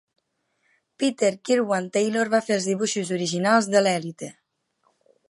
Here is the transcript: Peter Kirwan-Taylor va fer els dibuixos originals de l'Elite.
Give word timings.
Peter 1.03 1.29
Kirwan-Taylor 1.49 2.31
va 2.37 2.41
fer 2.47 2.55
els 2.57 2.65
dibuixos 2.71 3.13
originals 3.19 3.69
de 3.75 3.85
l'Elite. 3.85 4.31